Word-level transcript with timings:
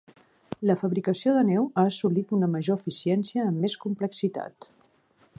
La 0.69 0.75
fabricació 0.83 1.33
de 1.35 1.43
neu 1.49 1.67
ha 1.81 1.83
assolit 1.89 2.33
una 2.37 2.49
major 2.53 2.81
eficiència 2.81 3.45
amb 3.49 3.65
més 3.65 3.75
complexitat. 3.85 4.71